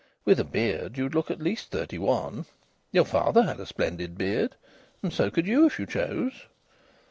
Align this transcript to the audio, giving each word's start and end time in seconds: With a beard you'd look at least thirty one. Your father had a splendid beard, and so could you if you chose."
With 0.25 0.39
a 0.39 0.43
beard 0.43 0.97
you'd 0.97 1.13
look 1.13 1.29
at 1.29 1.39
least 1.43 1.69
thirty 1.69 1.99
one. 1.99 2.47
Your 2.91 3.05
father 3.05 3.43
had 3.43 3.59
a 3.59 3.67
splendid 3.67 4.17
beard, 4.17 4.55
and 5.03 5.13
so 5.13 5.29
could 5.29 5.45
you 5.45 5.67
if 5.67 5.77
you 5.77 5.85
chose." 5.85 6.45